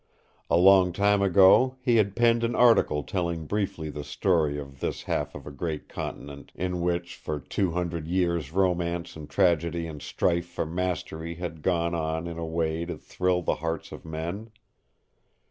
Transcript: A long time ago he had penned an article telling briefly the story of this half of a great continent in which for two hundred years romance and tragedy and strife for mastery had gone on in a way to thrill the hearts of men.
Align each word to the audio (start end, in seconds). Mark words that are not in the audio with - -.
A 0.49 0.57
long 0.57 0.93
time 0.93 1.21
ago 1.21 1.75
he 1.79 1.97
had 1.97 2.15
penned 2.15 2.43
an 2.43 2.55
article 2.55 3.03
telling 3.03 3.45
briefly 3.45 3.91
the 3.91 4.03
story 4.03 4.57
of 4.57 4.79
this 4.79 5.03
half 5.03 5.35
of 5.35 5.45
a 5.45 5.51
great 5.51 5.87
continent 5.87 6.51
in 6.55 6.81
which 6.81 7.15
for 7.17 7.39
two 7.39 7.69
hundred 7.73 8.07
years 8.07 8.51
romance 8.51 9.15
and 9.15 9.29
tragedy 9.29 9.85
and 9.85 10.01
strife 10.01 10.47
for 10.47 10.65
mastery 10.65 11.35
had 11.35 11.61
gone 11.61 11.93
on 11.93 12.25
in 12.25 12.39
a 12.39 12.47
way 12.47 12.83
to 12.83 12.97
thrill 12.97 13.43
the 13.43 13.57
hearts 13.61 13.91
of 13.91 14.03
men. 14.03 14.49